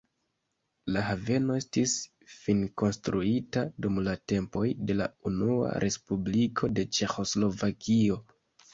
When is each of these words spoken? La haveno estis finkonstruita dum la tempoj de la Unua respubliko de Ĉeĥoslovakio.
La 0.95 1.03
haveno 1.09 1.57
estis 1.61 1.93
finkonstruita 2.37 3.67
dum 3.87 4.01
la 4.09 4.17
tempoj 4.35 4.67
de 4.91 4.99
la 4.99 5.11
Unua 5.33 5.73
respubliko 5.89 6.75
de 6.81 6.91
Ĉeĥoslovakio. 7.01 8.23